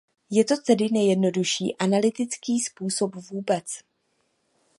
[0.29, 3.63] Je to tedy nejjednodušší analytický způsob vůbec.